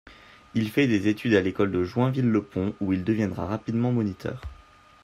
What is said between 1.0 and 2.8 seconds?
études à l'école de Joinville-le-Pont,